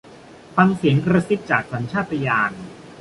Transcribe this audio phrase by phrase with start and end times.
[0.55, 2.51] ฟังเสียงกระซิบจากสัญชาตญาณ